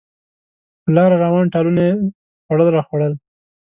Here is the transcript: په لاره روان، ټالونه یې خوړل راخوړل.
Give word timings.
په 0.83 0.89
لاره 0.95 1.15
روان، 1.23 1.45
ټالونه 1.53 1.81
یې 1.87 1.93
خوړل 2.45 2.67
راخوړل. 2.75 3.13